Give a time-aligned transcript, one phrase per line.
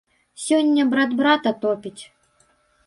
[0.45, 1.99] Сёння брат брата топіць.